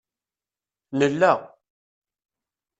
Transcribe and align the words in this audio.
Nella 0.99 1.35